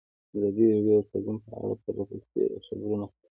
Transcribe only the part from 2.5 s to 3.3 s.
خبرونه خپاره کړي.